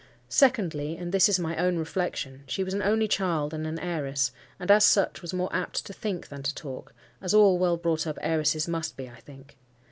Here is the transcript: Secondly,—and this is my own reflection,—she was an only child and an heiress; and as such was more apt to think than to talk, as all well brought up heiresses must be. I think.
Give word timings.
Secondly,—and 0.29 1.11
this 1.11 1.29
is 1.29 1.37
my 1.37 1.55
own 1.57 1.77
reflection,—she 1.77 2.63
was 2.63 2.73
an 2.73 2.81
only 2.81 3.07
child 3.07 3.53
and 3.53 3.67
an 3.67 3.77
heiress; 3.77 4.31
and 4.59 4.71
as 4.71 4.83
such 4.83 5.21
was 5.21 5.31
more 5.31 5.55
apt 5.55 5.85
to 5.85 5.93
think 5.93 6.29
than 6.29 6.41
to 6.41 6.55
talk, 6.55 6.95
as 7.21 7.35
all 7.35 7.59
well 7.59 7.77
brought 7.77 8.07
up 8.07 8.17
heiresses 8.19 8.67
must 8.67 8.97
be. 8.97 9.07
I 9.07 9.19
think. 9.19 9.57